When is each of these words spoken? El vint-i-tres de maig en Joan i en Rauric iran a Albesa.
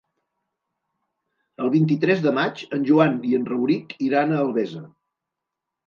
El 1.65 1.69
vint-i-tres 1.77 2.25
de 2.25 2.35
maig 2.39 2.65
en 2.79 2.89
Joan 2.91 3.23
i 3.33 3.37
en 3.43 3.47
Rauric 3.53 3.97
iran 4.11 4.35
a 4.41 4.45
Albesa. 4.49 4.87